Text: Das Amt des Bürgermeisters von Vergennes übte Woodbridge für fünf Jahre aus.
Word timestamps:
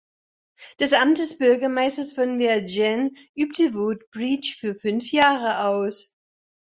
Das 0.79 0.93
Amt 0.93 1.19
des 1.19 1.37
Bürgermeisters 1.37 2.13
von 2.13 2.39
Vergennes 2.41 3.11
übte 3.37 3.75
Woodbridge 3.75 4.55
für 4.59 4.73
fünf 4.73 5.11
Jahre 5.11 5.67
aus. 5.67 6.17